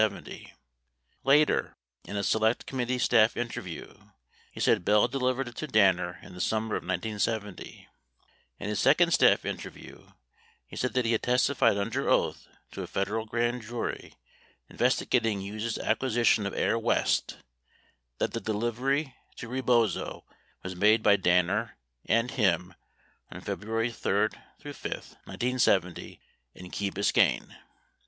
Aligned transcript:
59 0.01 0.51
Later, 1.23 1.75
in 2.05 2.15
a 2.17 2.23
Select 2.23 2.65
Committee 2.65 2.97
staff 2.97 3.37
interview, 3.37 3.93
he 4.51 4.59
said 4.59 4.83
Bell 4.83 5.07
delivered 5.07 5.47
it 5.49 5.55
to 5.57 5.67
Danner 5.67 6.17
in 6.23 6.33
the 6.33 6.41
summer 6.41 6.75
of 6.75 6.81
1970. 6.83 7.63
60 7.63 7.87
In 8.57 8.67
his 8.67 8.79
second 8.79 9.11
staff 9.11 9.45
in 9.45 9.57
terview, 9.57 10.13
he 10.65 10.75
said 10.75 10.93
that 10.93 11.05
he 11.05 11.11
had 11.11 11.21
testified 11.21 11.77
under 11.77 12.09
oath 12.09 12.47
to 12.71 12.81
a 12.81 12.87
Federal 12.87 13.27
grand 13.27 13.61
jury 13.61 14.15
investigating 14.71 15.41
Hughes' 15.43 15.77
acquisition 15.77 16.47
of 16.47 16.55
Air 16.55 16.79
West 16.79 17.37
that 18.17 18.33
the 18.33 18.41
delivery 18.41 19.13
to 19.35 19.47
Rebozo 19.47 20.23
was 20.63 20.75
made 20.75 21.03
by 21.03 21.15
Danner 21.15 21.77
and 22.07 22.31
him 22.31 22.73
on 23.31 23.41
February 23.41 23.91
3 23.91 24.29
5, 24.63 24.63
1970, 24.63 26.19
in 26.55 26.71
Key 26.71 26.89
Biscayne. 26.89 27.55